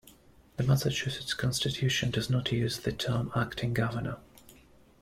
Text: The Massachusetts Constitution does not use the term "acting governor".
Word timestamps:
The 0.57 0.63
Massachusetts 0.63 1.35
Constitution 1.35 2.09
does 2.09 2.27
not 2.27 2.51
use 2.51 2.79
the 2.79 2.91
term 2.91 3.31
"acting 3.35 3.71
governor". 3.71 4.17